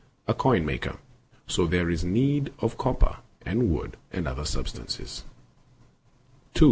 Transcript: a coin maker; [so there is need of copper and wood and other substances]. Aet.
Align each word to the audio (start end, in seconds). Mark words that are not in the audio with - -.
a 0.27 0.33
coin 0.33 0.65
maker; 0.65 0.97
[so 1.45 1.67
there 1.67 1.87
is 1.87 2.03
need 2.03 2.51
of 2.57 2.75
copper 2.75 3.17
and 3.45 3.69
wood 3.69 3.97
and 4.11 4.27
other 4.27 4.45
substances]. 4.45 5.25
Aet. 6.55 6.59